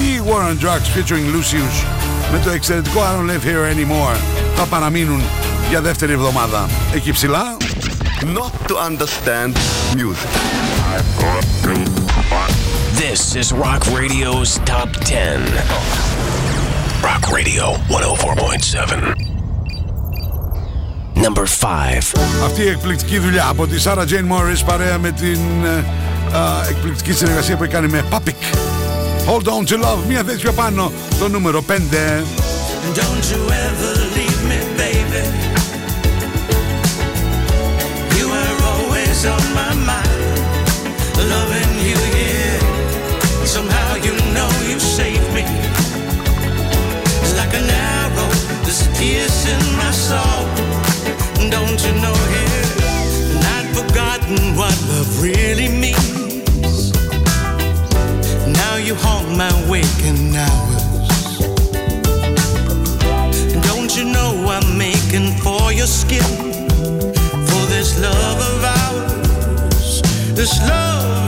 Ή 0.01 0.23
War 0.27 0.49
on 0.49 0.65
Drugs 0.65 0.97
featuring 0.97 1.35
Lucius 1.35 1.85
Με 2.33 2.39
το 2.45 2.51
εξαιρετικό 2.51 3.01
I 3.01 3.21
Don't 3.21 3.31
Live 3.31 3.47
Here 3.47 3.77
Anymore. 3.77 4.17
Θα 4.57 4.65
παραμείνουν 4.65 5.23
για 5.69 5.81
δεύτερη 5.81 6.13
εβδομάδα. 6.13 6.69
Εκεί 6.95 7.13
ψηλά. 7.13 7.57
Not 8.21 8.71
to 8.71 8.75
understand 8.91 9.53
music. 9.97 10.31
This 12.98 13.36
is 13.36 13.52
Rock 13.52 13.84
Radio's 14.00 14.60
Top 14.66 14.90
10. 15.06 15.42
Rock 17.04 17.32
Radio 17.32 17.64
104.7. 17.90 19.34
Number 21.16 21.46
5. 21.46 22.14
Αυτή 22.46 22.62
η 22.62 22.68
εκπληκτική 22.68 23.20
δουλειά 23.20 23.48
από 23.48 23.68
τη 23.68 23.82
Sarah 23.84 24.06
Jane 24.08 24.28
Morris 24.32 24.66
παρέα 24.66 24.98
με 24.98 25.12
την 25.12 25.40
ε, 25.66 25.86
ε, 26.34 26.70
εκπληκτική 26.70 27.14
συνεργασία 27.14 27.58
που 27.58 27.64
έκανε 27.64 27.88
με 27.88 28.06
Papik. 28.12 28.56
Hold 29.28 29.48
on 29.48 29.66
to 29.70 29.78
love, 29.84 30.00
μία 30.08 30.24
θέση 30.24 30.38
πιο 30.38 30.52
πάνω, 30.52 30.92
το 31.20 31.30
νούμερο 31.30 31.64
5. 31.68 31.72
Don't 32.96 33.26
you 33.32 33.42
ever 33.66 33.94
leave 34.16 34.42
me, 34.50 34.60
baby. 34.82 35.24
You 38.18 38.26
were 38.34 38.56
always 38.72 39.20
on 39.36 39.44
my 39.60 39.72
mind, 39.90 40.38
loving 41.32 41.67
in 49.55 49.63
my 49.77 49.91
soul. 49.91 50.45
Don't 51.51 51.79
you 51.87 51.93
know 52.05 52.17
it? 52.45 52.67
And 53.33 53.43
I'd 53.57 53.69
forgotten 53.79 54.57
what 54.57 54.77
love 54.91 55.23
really 55.23 55.69
means. 55.69 56.93
Now 58.61 58.77
you 58.77 58.95
haunt 58.95 59.29
my 59.37 59.53
waking 59.71 60.37
hours. 60.37 61.39
Don't 63.69 63.97
you 63.97 64.05
know 64.05 64.33
I'm 64.57 64.69
making 64.77 65.29
for 65.43 65.73
your 65.73 65.91
skin? 66.01 66.31
For 67.49 67.65
this 67.75 67.99
love 68.01 68.39
of 68.51 68.65
ours, 68.65 70.03
this 70.35 70.59
love. 70.61 71.28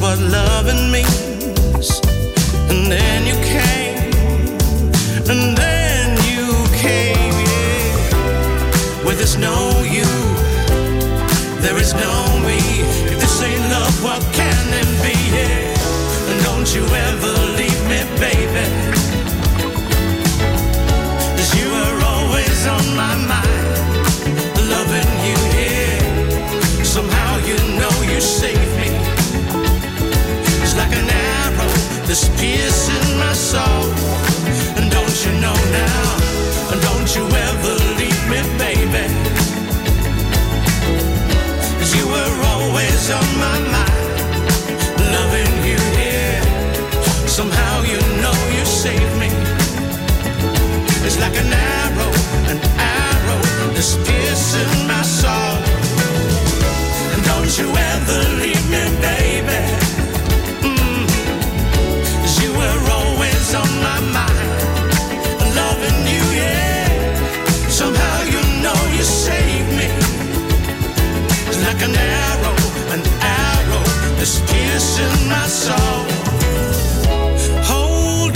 what 0.00 0.18
loving 0.18 0.90
means. 0.90 2.00
And 2.70 2.90
then 2.90 3.26
you 3.26 3.36
came, 3.54 4.12
and 5.30 5.56
then 5.56 6.16
you 6.28 6.44
came, 6.76 7.34
yeah. 7.50 9.04
Where 9.04 9.14
there's 9.14 9.36
no 9.36 9.82
you, 9.82 10.10
there 11.60 11.78
is 11.78 11.94
no 11.94 12.38
me. 12.46 12.58
If 13.12 13.20
this 13.20 13.42
ain't 13.42 13.60
love, 13.70 14.02
what 14.02 14.22
can 14.32 14.66
it 14.80 14.90
be? 15.02 15.16
Yeah. 15.36 16.30
And 16.30 16.44
don't 16.44 16.74
you 16.74 16.84
ever 16.84 17.35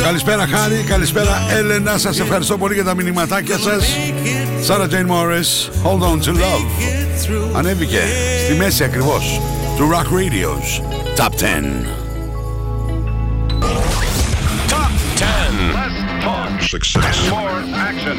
Καλησπέρα 0.02 0.46
Χάρη, 0.46 0.84
καλησπέρα 0.88 1.42
Έλενα. 1.50 1.98
Σας 1.98 2.20
ευχαριστώ 2.20 2.58
πολύ 2.58 2.74
για 2.74 2.84
τα 2.84 2.94
μηνυματάκια 2.94 3.58
σας. 3.58 3.96
Σάρα 4.60 4.86
Τζέιν 4.86 5.06
Μόρις, 5.06 5.70
Hold 5.84 6.02
on 6.02 6.24
to 6.24 6.30
love. 6.30 6.64
Ανέβηκε 7.56 7.98
στη 8.44 8.54
μέση 8.54 8.84
ακριβώς 8.84 9.40
του 9.76 9.90
Rock 9.92 10.06
Radio's 10.06 10.82
Top 11.16 11.30
10. 11.30 11.86
Top 14.68 14.92
10. 15.16 15.80
Success. 16.74 17.16
More 17.30 17.60
action. 17.88 18.18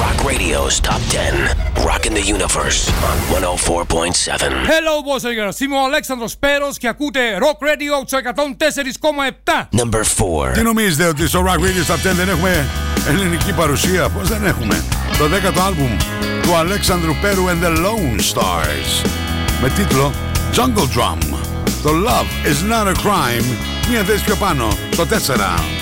Rock 0.00 0.24
Radio's 0.24 0.80
Top 0.80 1.02
10. 1.10 1.84
Rocking 1.84 2.14
the 2.14 2.22
Universe 2.36 2.88
on 3.08 3.16
104.7. 3.28 4.66
Hello, 4.66 5.02
boys 5.02 5.24
and 5.24 5.34
girls. 5.36 5.60
Είμαι 5.60 5.76
ο 5.76 5.84
Αλέξανδρος 5.84 6.36
Πέρος 6.38 6.78
και 6.78 6.88
ακούτε 6.88 7.20
Rock 7.40 7.66
Radio 7.66 8.04
στο 8.06 8.18
104,7. 8.18 9.68
Number 9.80 10.02
4. 10.48 10.52
Τι 10.52 10.62
νομίζετε 10.62 11.08
ότι 11.08 11.26
στο 11.28 11.44
Rock 11.46 11.58
Radio 11.58 11.92
Top 11.92 12.10
10 12.10 12.14
δεν 12.14 12.28
έχουμε 12.28 12.66
ελληνική 13.08 13.52
παρουσία, 13.52 14.08
πώς 14.08 14.28
δεν 14.28 14.46
έχουμε; 14.46 14.84
Το 15.18 15.24
10ο 15.24 15.60
άλμπουμ 15.66 15.96
του 16.42 16.54
Αλέξανδρου 16.54 17.14
Πέρου 17.20 17.44
and 17.46 17.64
the 17.64 17.76
Lone 17.76 18.20
Stars 18.34 19.08
με 19.62 19.68
τίτλο 19.68 20.12
Jungle 20.54 20.98
Drum. 20.98 21.36
Το 21.82 21.90
Love 21.90 22.46
is 22.46 22.72
not 22.72 22.86
a 22.86 22.94
crime, 22.94 23.44
μία 23.90 24.02
θέση 24.02 24.24
πιο 24.24 24.36
πάνω, 24.36 24.68
στο 24.92 25.06
4. 25.06 25.81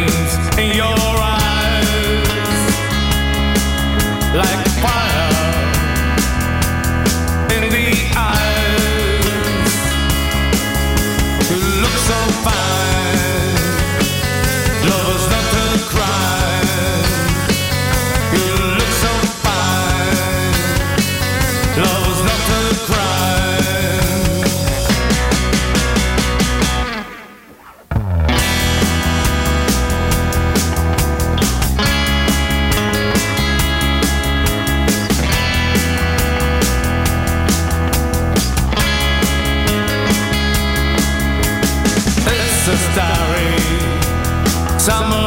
starry 42.93 44.79
summer. 44.79 45.20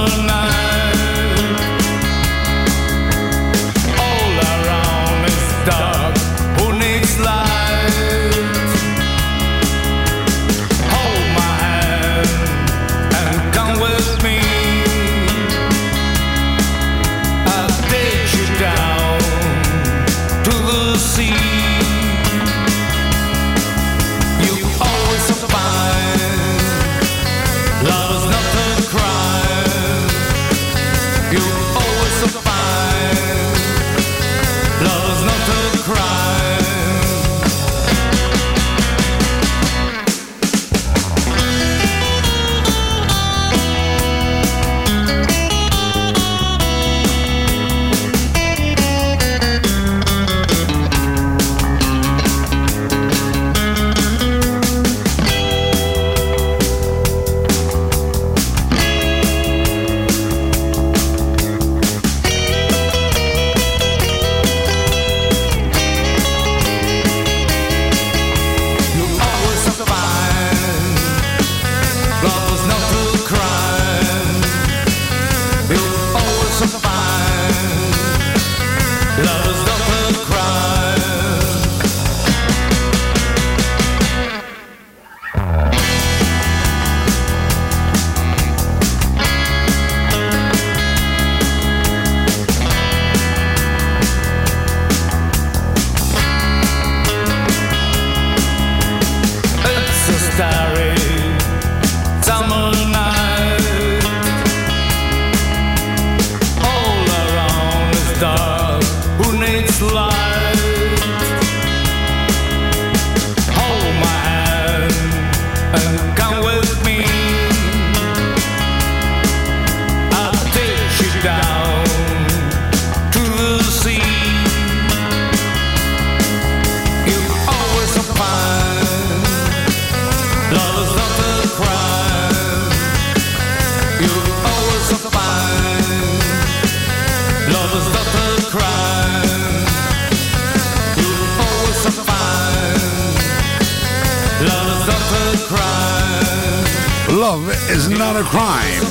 Love 147.34 147.50
is 147.72 147.90
not 147.90 148.16
a 148.16 148.24
crime. 148.24 148.84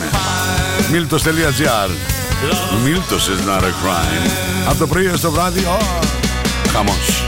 Miltos.gr 0.90 1.88
Miltos 2.84 3.28
is 3.28 3.46
not 3.46 3.62
a 3.62 3.72
crime. 3.80 4.30
Από 4.68 4.78
το 4.78 4.86
πρωί 4.86 5.06
ως 5.06 5.20
το 5.20 5.30
βράδυ, 5.30 5.60
ω, 5.64 5.78
χαμός. 6.72 7.22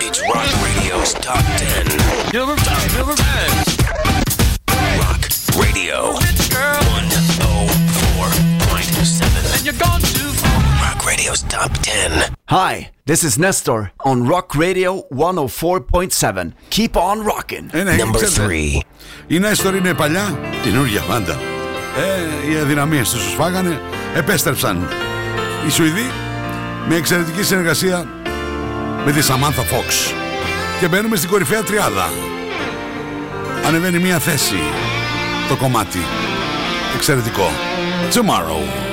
It's 0.00 0.20
Rock 0.34 0.50
Radio's 0.64 1.12
Top 1.12 1.44
10. 1.56 1.98
Top 2.64 2.78
10. 3.14 3.88
Rock 5.00 5.22
Radio 5.62 6.21
Radio's 11.23 11.43
Top 11.43 11.71
10. 11.81 12.35
Hi, 12.49 12.91
this 13.05 13.23
is 13.23 13.37
Nestor 13.37 13.91
on 14.03 14.27
Rock 14.27 14.55
Radio 14.55 15.03
104.7. 15.11 16.53
Keep 16.69 16.97
on 16.97 17.23
rocking. 17.23 17.69
Ε, 17.71 17.83
ναι, 17.83 17.95
ξέρετε, 18.11 18.81
Η 19.27 19.39
Νέστορ 19.39 19.75
είναι 19.75 19.93
παλιά, 19.93 20.39
καινούργια 20.63 21.01
πάντα. 21.01 21.39
Ε, 21.97 22.51
οι 22.51 22.57
αδυναμίες 22.57 23.09
τους 23.09 23.23
τους 23.23 23.33
φάγανε, 23.33 23.81
επέστρεψαν 24.15 24.87
οι 25.67 25.69
Σουηδοί 25.69 26.11
με 26.87 26.95
εξαιρετική 26.95 27.43
συνεργασία 27.43 28.07
με 29.05 29.11
τη 29.11 29.19
Samantha 29.27 29.59
Fox. 29.59 30.13
Και 30.79 30.87
μπαίνουμε 30.87 31.15
στην 31.15 31.29
κορυφαία 31.29 31.63
τριάδα. 31.63 32.09
Ανεβαίνει 33.65 33.99
μία 33.99 34.19
θέση 34.19 34.59
το 35.49 35.55
κομμάτι. 35.55 35.99
Εξαιρετικό. 36.95 37.49
Tomorrow. 38.13 38.92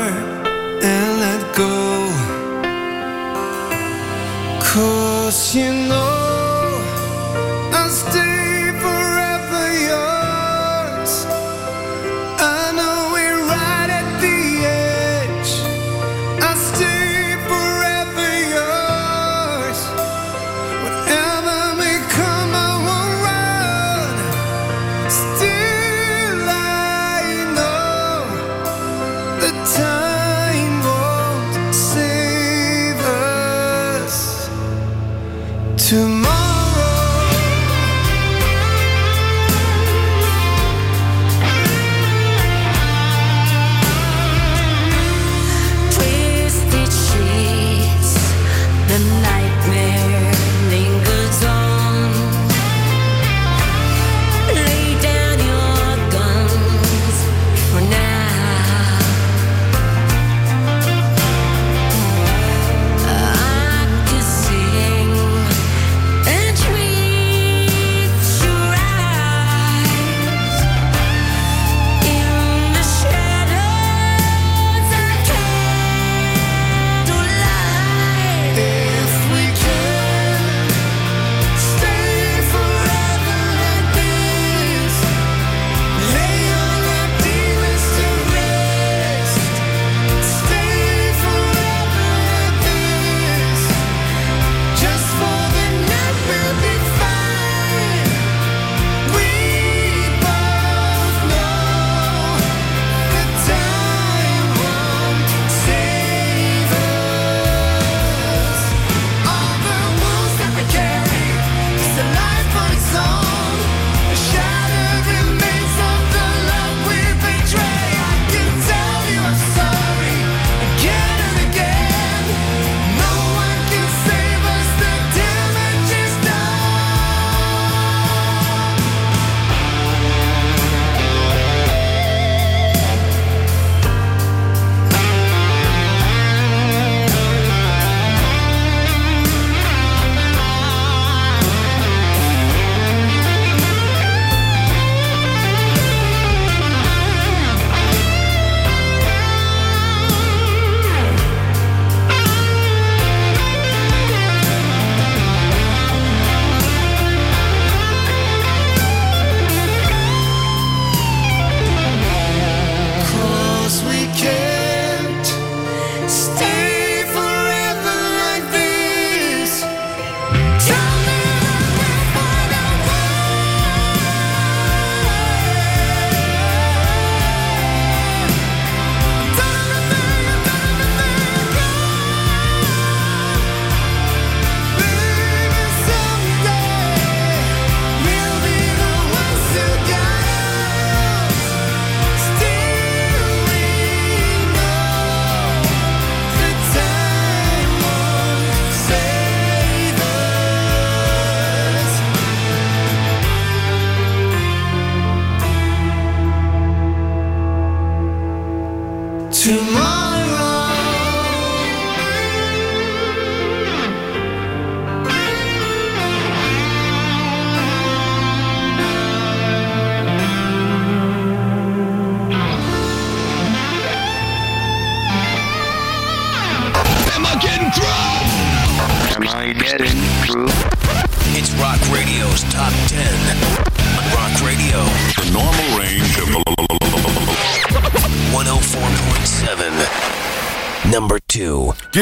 you 5.41 5.73
know 5.73 6.10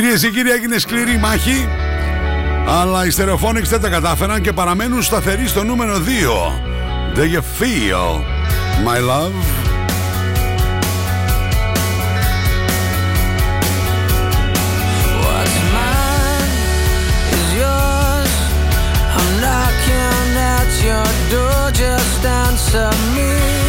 Κυρίες 0.01 0.21
και 0.21 0.29
κύριοι, 0.29 0.49
έγινε 0.49 0.77
σκληρή 0.77 1.17
μάχη. 1.17 1.67
Αλλά 2.67 3.05
οι 3.05 3.09
Stereophonics 3.17 3.69
δεν 3.69 3.81
τα 3.81 3.89
κατάφεραν 3.89 4.41
και 4.41 4.51
παραμένουν 4.51 5.03
σταθεροί 5.03 5.47
στο 5.47 5.63
νούμερο 5.63 5.93
2. 5.95 7.17
Do 7.17 7.21
you 7.21 7.41
feel 7.59 8.21
my 8.85 8.99
love? 9.09 9.33
What's 15.21 15.57
mine 15.75 16.55
is 17.35 17.47
yours. 17.61 18.33
I'm 19.17 19.29
knocking 19.43 20.31
at 20.57 20.71
your 20.87 21.09
door. 21.31 21.63
Just 21.83 22.21
answer 22.43 22.89
me. 23.15 23.68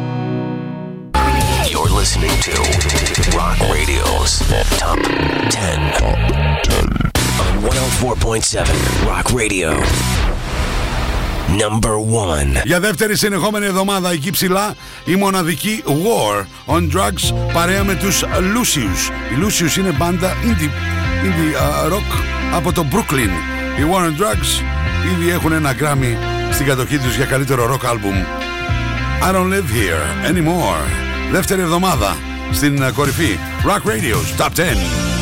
listening 2.01 2.37
to 2.41 2.55
Για 12.63 12.79
δεύτερη 12.79 13.17
συνεχόμενη 13.17 13.65
εβδομάδα 13.65 14.11
εκεί 14.11 14.31
ψηλά 14.31 14.73
η 15.05 15.15
μοναδική 15.15 15.83
War 15.85 16.45
on 16.75 16.79
Drugs 16.79 17.51
παρέα 17.53 17.83
με 17.83 17.95
τους 17.95 18.23
Lucius. 18.23 19.11
Οι 19.31 19.45
Lucius 19.45 19.77
είναι 19.77 19.91
μπάντα 19.91 20.33
indie, 20.43 20.69
indie 21.25 21.91
rock 21.91 22.23
από 22.55 22.71
το 22.71 22.85
Brooklyn. 22.91 23.31
Οι 23.79 23.85
War 23.91 24.01
on 24.01 24.21
Drugs 24.21 24.63
ήδη 25.13 25.31
έχουν 25.31 25.51
ένα 25.51 25.73
γκράμμι 25.73 26.17
στην 26.53 26.65
κατοχή 26.65 26.97
τους 26.97 27.15
για 27.15 27.25
καλύτερο 27.25 27.75
rock 27.75 27.89
album. 27.89 28.25
I 29.23 29.31
don't 29.31 29.49
live 29.49 29.69
here 29.69 30.29
anymore. 30.29 31.10
Δεύτερη 31.31 31.61
εβδομάδα 31.61 32.15
στην 32.51 32.81
ε, 32.81 32.91
κορυφή. 32.91 33.37
Rock 33.65 33.89
Radio 33.89 34.45
Top 34.45 34.49
10. 34.49 35.20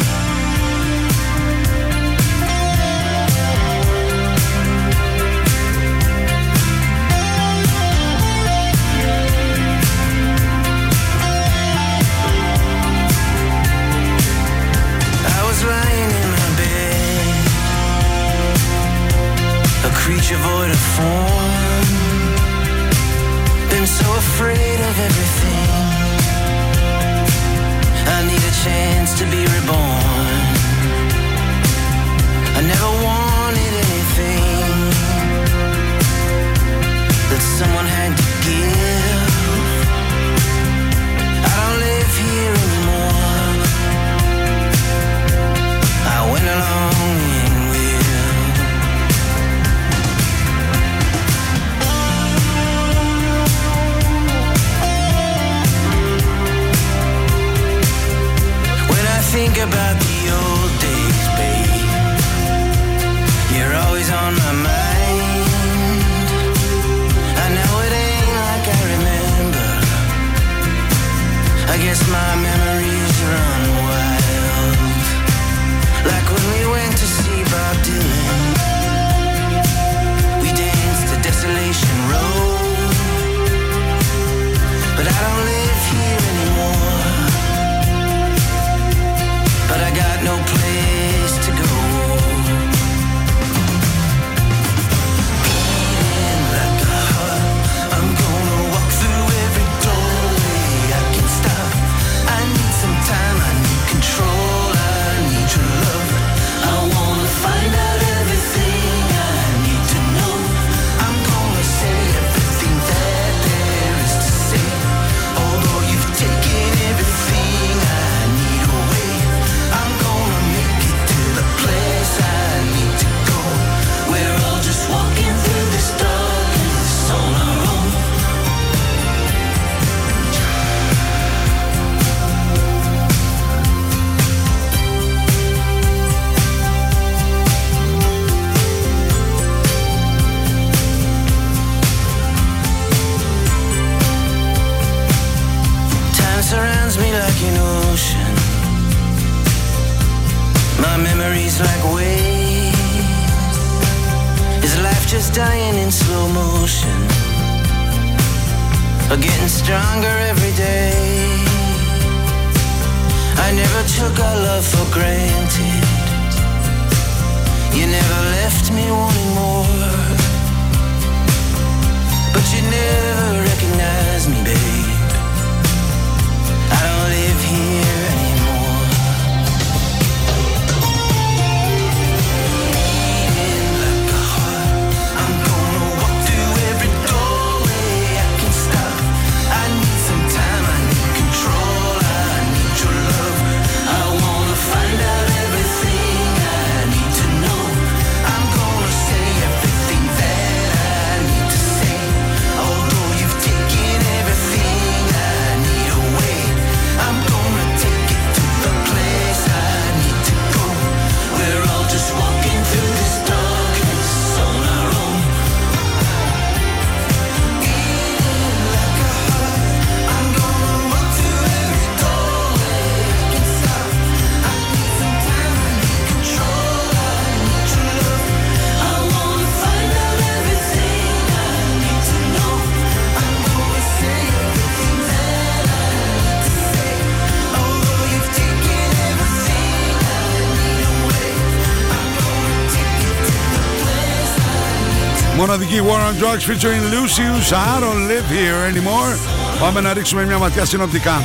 Μοναδική 245.40 245.82
War 245.82 246.02
on 246.10 246.16
Drugs 246.22 246.44
featuring 246.44 246.84
Lucius. 246.94 247.54
I 247.54 247.80
don't 247.80 248.08
live 248.08 248.28
here 248.30 248.60
anymore. 248.72 249.18
Πάμε 249.60 249.82
να 249.82 249.94
ρίξουμε 249.94 250.26
μια 250.26 250.38
ματιά 250.38 250.66
συνοπτικά. 250.66 251.24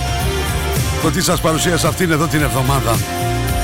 Το 1.02 1.10
τι 1.10 1.22
σας 1.22 1.40
παρουσίασα 1.40 1.88
αυτήν 1.88 2.10
εδώ 2.10 2.26
την 2.26 2.42
εβδομάδα 2.42 2.98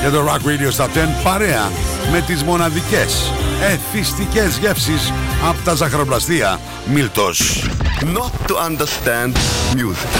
για 0.01 0.11
το 0.11 0.25
Rock 0.27 0.47
Radio 0.47 0.77
Stop 0.77 0.85
10 0.85 0.87
παρέα 1.23 1.71
με 2.11 2.21
τις 2.21 2.43
μοναδικές 2.43 3.31
εθιστικές 3.61 4.57
γεύσεις 4.57 5.13
από 5.49 5.57
τα 5.63 5.73
ζαχαροπλαστεία 5.73 6.59
Μίλτος. 6.85 7.69
Not 8.01 8.31
to 8.47 8.55
understand 8.69 9.33
music. 9.75 10.11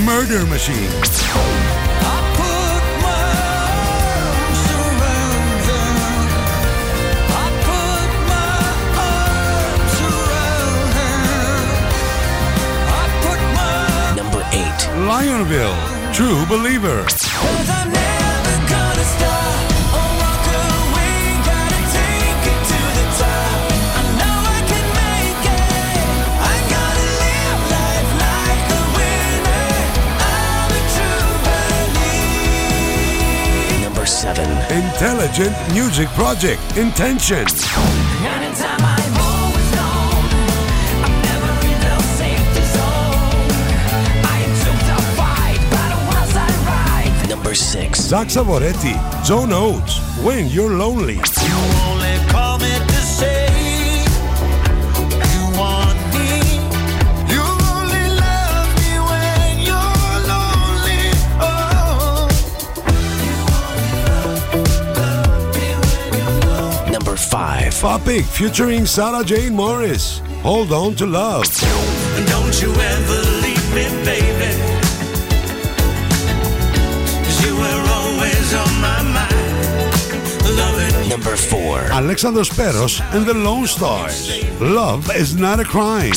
Murder 0.04 0.48
Machine. 0.48 0.90
Lionville, 15.08 15.76
True 16.14 16.46
Believer. 16.46 17.06
Number 33.82 34.06
7. 34.06 34.46
Intelligent 34.72 35.56
Music 35.74 36.08
Project, 36.10 36.60
Intention. 36.78 37.46
Number 47.50 47.58
6. 47.58 48.00
Zach 48.00 48.28
Savoretti, 48.28 49.26
John 49.26 49.52
Oates, 49.52 49.98
When 50.24 50.50
You're 50.50 50.70
Lonely. 50.70 51.16
Number 66.92 67.16
5. 67.16 67.80
Topic 67.80 68.26
featuring 68.26 68.86
Sarah 68.86 69.24
Jane 69.24 69.56
Morris, 69.56 70.22
Hold 70.44 70.72
On 70.72 70.94
to 70.98 71.08
Love. 71.08 71.46
Don't 72.28 72.62
you 72.62 72.72
ever 72.72 73.22
leave 73.42 73.74
me, 73.74 74.06
baby. 74.06 74.29
number 81.20 81.36
four. 81.36 81.80
Alexander 81.92 82.42
Speros 82.42 83.02
and 83.14 83.26
the 83.26 83.34
Lone 83.34 83.68
Stars. 83.68 84.30
Love 84.62 85.14
is 85.16 85.36
not 85.36 85.60
a 85.60 85.66
crime. 85.66 86.14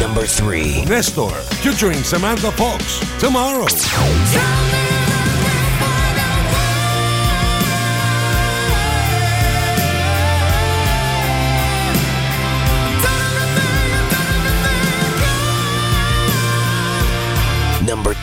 Number 0.00 0.26
three. 0.26 0.84
Nestor 0.86 1.30
featuring 1.62 2.02
Samantha 2.02 2.50
Fox. 2.52 3.00
Tomorrow. 3.18 3.66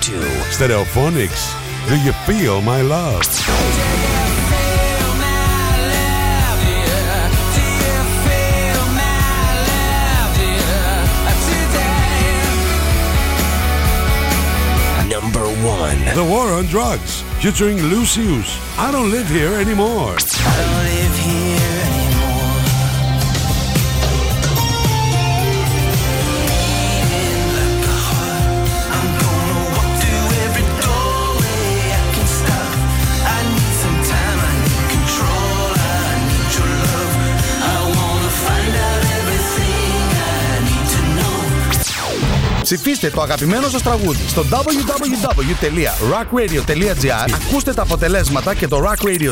2. 0.07 0.13
Stereophonics. 0.55 1.51
Do 1.89 1.97
you 1.99 2.13
feel 2.25 2.61
my 2.61 2.81
love? 2.81 3.23
Number 15.09 15.45
1. 15.45 16.15
The 16.15 16.23
War 16.23 16.53
on 16.53 16.67
Drugs 16.67 17.21
featuring 17.41 17.77
Lucius. 17.77 18.57
I 18.77 18.93
don't 18.93 19.11
live 19.11 19.27
here 19.27 19.55
anymore. 19.55 20.15
Ψηφίστε 42.67 43.09
το 43.09 43.21
αγαπημένο 43.21 43.67
σας 43.67 43.81
τραγούδι 43.81 44.23
στο 44.27 44.45
www.rockradio.gr 44.51 47.29
Ακούστε 47.33 47.73
τα 47.73 47.81
αποτελέσματα 47.81 48.55
και 48.55 48.67
το 48.67 48.83
Rock 48.83 48.95
Radio 49.05 49.29
Top 49.29 49.31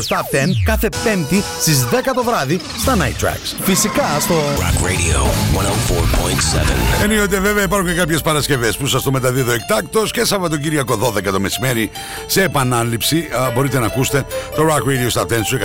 κάθε 0.64 0.88
πέμπτη 1.04 1.42
στις 1.60 1.84
10 1.90 1.94
το 2.14 2.24
βράδυ 2.24 2.60
στα 2.78 2.96
Night 2.96 3.16
Tracks. 3.24 3.54
Φυσικά 3.62 4.02
στο 4.20 4.34
Rock 4.34 4.84
Radio 4.84 5.20
104.7. 5.58 7.02
Ενίοτε 7.02 7.40
βέβαια 7.40 7.62
υπάρχουν 7.62 7.88
και 7.88 7.94
κάποιες 7.94 8.20
Παρασκευές 8.20 8.76
που 8.76 8.86
σας 8.86 9.02
το 9.02 9.10
μεταδίδω 9.10 9.52
εκτάκτος 9.52 10.10
και 10.10 10.24
Σαββατοκύριακο 10.24 11.12
12 11.16 11.22
το 11.32 11.40
μεσημέρι 11.40 11.90
σε 12.26 12.42
επανάληψη 12.42 13.16
α, 13.16 13.50
μπορείτε 13.54 13.78
να 13.78 13.86
ακούσετε 13.86 14.24
το 14.54 14.62
Rock 14.62 14.82
Radio 14.88 15.06
στα 15.08 15.22
10 15.22 15.26
σου 15.44 15.58
104,7. 15.58 15.62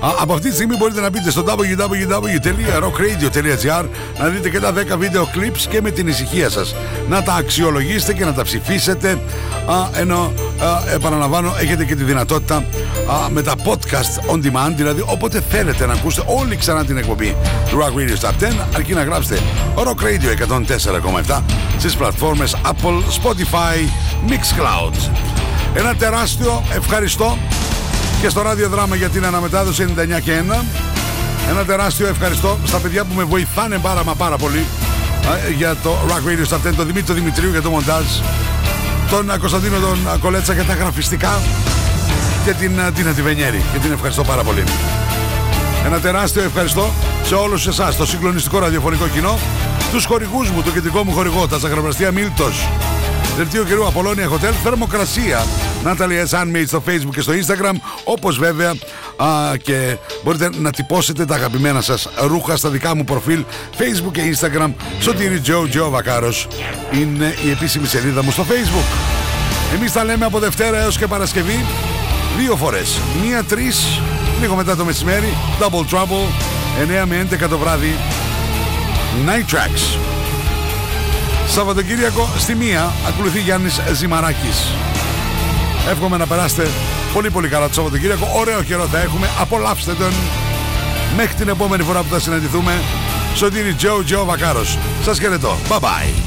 Α, 0.00 0.08
Από 0.20 0.34
αυτή 0.34 0.48
τη 0.48 0.54
στιγμή 0.54 0.76
μπορείτε 0.76 1.00
να 1.00 1.10
μπείτε 1.10 1.30
στο 1.30 1.44
www.rockradio.gr 1.46 3.84
να 4.18 4.28
δείτε 4.28 4.50
και 4.50 4.60
τα 4.60 4.72
10 4.74 4.76
βίντεο 4.98 5.28
clips 5.34 5.60
και 5.70 5.80
με 5.80 5.90
την 5.90 6.03
ησυχία 6.06 6.50
σας. 6.50 6.74
Να 7.08 7.22
τα 7.22 7.34
αξιολογήσετε 7.34 8.12
και 8.12 8.24
να 8.24 8.32
τα 8.32 8.42
ψηφίσετε. 8.42 9.18
Α, 9.66 10.00
ενώ 10.00 10.32
α, 10.62 10.92
επαναλαμβάνω 10.94 11.54
έχετε 11.60 11.84
και 11.84 11.94
τη 11.94 12.04
δυνατότητα 12.04 12.56
α, 12.56 13.30
με 13.30 13.42
τα 13.42 13.54
podcast 13.64 14.32
on 14.32 14.36
demand 14.36 14.72
δηλαδή 14.76 15.04
όποτε 15.06 15.42
θέλετε 15.50 15.86
να 15.86 15.92
ακούσετε 15.92 16.26
όλη 16.26 16.56
ξανά 16.56 16.84
την 16.84 16.96
εκπομπή 16.96 17.36
του 17.70 17.78
Rock 17.78 17.98
Radio 17.98 18.28
Top 18.28 18.44
10 18.44 18.66
αρκεί 18.74 18.92
να 18.92 19.02
γράψετε 19.02 19.40
Rock 19.76 20.02
Radio 20.04 20.58
104,7 21.28 21.40
στις 21.78 21.94
πλατφόρμες 21.96 22.56
Apple, 22.64 23.22
Spotify, 23.22 23.88
Mixcloud. 24.28 25.10
Ένα 25.74 25.94
τεράστιο 25.94 26.62
ευχαριστώ 26.74 27.38
και 28.20 28.28
στο 28.28 28.42
ραδιοδράμα 28.42 28.96
για 28.96 29.08
την 29.08 29.24
αναμετάδοση 29.24 29.86
99 30.16 30.20
και 30.20 30.32
1 30.50 30.64
ένα 31.50 31.64
τεράστιο 31.64 32.06
ευχαριστώ 32.06 32.58
στα 32.64 32.78
παιδιά 32.78 33.04
που 33.04 33.14
με 33.14 33.24
βοηθάνε 33.24 33.78
πάρα 33.78 34.04
μα 34.04 34.14
πάρα 34.14 34.36
πολύ. 34.36 34.58
α, 34.58 34.93
για 35.56 35.76
το 35.82 35.96
Rock 36.08 36.28
Radio 36.28 36.54
Top 36.54 36.68
10 36.68 36.74
τον 36.76 36.86
Δημήτρη 36.86 37.14
Δημητρίου 37.14 37.50
για 37.50 37.62
το 37.62 37.70
μοντάζ. 37.70 38.04
Τον 39.10 39.30
α, 39.30 39.38
Κωνσταντίνο 39.38 39.78
τον 39.78 40.08
α, 40.08 40.16
Κολέτσα 40.16 40.52
για 40.52 40.64
τα 40.64 40.74
γραφιστικά. 40.74 41.40
Και 42.44 42.52
την 42.52 42.80
α, 42.80 42.92
Τίνα 42.92 43.12
Τιβενιέρη 43.12 43.64
και 43.72 43.78
την 43.78 43.92
ευχαριστώ 43.92 44.24
πάρα 44.24 44.42
πολύ. 44.42 44.64
Ένα 45.86 46.00
τεράστιο 46.00 46.42
ευχαριστώ 46.42 46.90
σε 47.24 47.34
όλους 47.34 47.66
εσάς 47.66 47.96
το 47.96 48.06
συγκλονιστικό 48.06 48.58
ραδιοφωνικό 48.58 49.08
κοινό 49.08 49.38
τους 49.92 50.04
χορηγούς 50.04 50.50
μου, 50.50 50.62
το 50.62 50.70
κεντρικό 50.70 51.04
μου 51.04 51.12
χορηγό 51.12 51.48
τα 51.48 51.58
Ζαγραπραστία 51.58 52.10
Μίλτος. 52.10 52.68
Δελτίο 53.36 53.64
καιρού 53.64 53.86
Απολώνια 53.86 54.28
Hotel, 54.28 54.52
θερμοκρασία. 54.62 55.46
Natalie 55.84 56.26
S. 56.28 56.40
Handmade 56.40 56.66
στο 56.66 56.82
facebook 56.86 57.14
και 57.14 57.20
στο 57.20 57.32
instagram 57.32 57.74
όπως 58.04 58.38
βέβαια 58.38 58.74
α, 59.16 59.56
και 59.62 59.96
μπορείτε 60.24 60.50
να 60.58 60.70
τυπώσετε 60.70 61.24
τα 61.24 61.34
αγαπημένα 61.34 61.80
σας 61.80 62.08
ρούχα 62.26 62.56
στα 62.56 62.68
δικά 62.68 62.96
μου 62.96 63.04
προφίλ 63.04 63.44
facebook 63.78 64.12
και 64.12 64.20
instagram. 64.34 64.72
Σωτήρι 65.00 65.40
Τζο 65.40 65.68
Τζο 65.68 65.90
Βακάρος. 65.90 66.48
Είναι 66.92 67.34
η 67.46 67.50
επίσημη 67.50 67.86
σελίδα 67.86 68.22
μου 68.22 68.30
στο 68.30 68.44
facebook. 68.48 69.14
Εμείς 69.74 69.92
τα 69.92 70.04
λέμε 70.04 70.24
από 70.24 70.38
Δευτέρα 70.38 70.78
έως 70.82 70.98
και 70.98 71.06
Παρασκευή. 71.06 71.64
Δύο 72.38 72.56
φορές, 72.56 72.98
μία 73.24 73.44
τρεις 73.44 74.00
λίγο 74.40 74.54
μετά 74.54 74.76
το 74.76 74.84
μεσημέρι. 74.84 75.34
Double 75.60 75.94
Trouble 75.94 76.28
9 77.02 77.06
με 77.06 77.26
11 77.30 77.48
το 77.48 77.58
βράδυ. 77.58 77.94
Night 79.26 79.54
Tracks. 79.54 79.98
Σαββατοκύριακο 81.48 82.28
στη 82.38 82.54
μία 82.54 82.92
ακολουθεί 83.08 83.40
Γιάννης 83.40 83.80
Ζημαράκης. 83.92 84.66
Εύχομαι 85.90 86.16
να 86.16 86.26
περάσετε 86.26 86.68
πολύ 87.12 87.30
πολύ 87.30 87.48
καλά 87.48 87.66
το 87.66 87.74
Σαββατοκύριακο. 87.74 88.28
Ωραίο 88.36 88.62
καιρό 88.62 88.86
θα 88.86 88.98
έχουμε. 89.00 89.28
Απολαύστε 89.40 89.92
τον. 89.92 90.12
Μέχρι 91.16 91.34
την 91.34 91.48
επόμενη 91.48 91.82
φορά 91.82 92.02
που 92.02 92.08
θα 92.10 92.18
συναντηθούμε. 92.18 92.72
Σωτήρι 93.34 93.74
Τζο 93.74 94.04
Τζο 94.04 94.24
Βακάρος. 94.24 94.78
Σας 95.04 95.18
χαιρετώ. 95.18 95.58
Bye 95.68 95.78
bye. 95.78 96.23